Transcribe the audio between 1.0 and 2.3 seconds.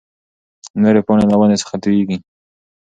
پاڼې له ونې څخه تويېږي.